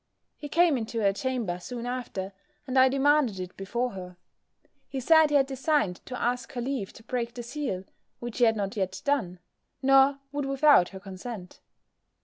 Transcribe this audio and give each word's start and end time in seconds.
He 0.35 0.49
came 0.49 0.79
into 0.79 0.99
her 1.01 1.13
chamber 1.13 1.59
soon 1.59 1.85
after, 1.85 2.33
and 2.65 2.75
I 2.75 2.89
demanded 2.89 3.39
it 3.39 3.55
before 3.55 3.91
her. 3.91 4.17
He 4.89 4.99
said 4.99 5.29
he 5.29 5.35
had 5.35 5.45
designed 5.45 5.97
to 6.07 6.19
ask 6.19 6.53
her 6.53 6.61
leave 6.61 6.91
to 6.93 7.03
break 7.03 7.35
the 7.35 7.43
seal, 7.43 7.83
which 8.17 8.39
he 8.39 8.45
had 8.45 8.55
not 8.55 8.75
yet 8.75 9.03
done; 9.05 9.37
nor 9.79 10.17
would 10.31 10.45
without 10.47 10.89
her 10.89 10.99
consent. 10.99 11.59